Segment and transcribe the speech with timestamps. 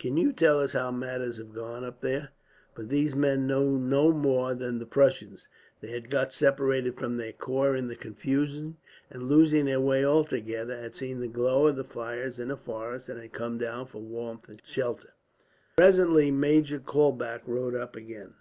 [0.00, 2.30] Can you tell us how matters have gone, up there?"
[2.74, 5.46] But these knew no more than the Prussians.
[5.80, 8.78] They had got separated from their corps in the confusion
[9.08, 13.08] and, losing their way altogether, had seen the glow of the fires in the forest,
[13.08, 15.14] and had come down for warmth and shelter.
[15.76, 18.34] Presently Major Kaulbach rode up again.